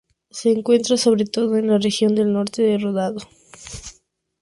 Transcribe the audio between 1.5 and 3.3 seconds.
en la región del norte del Ródano.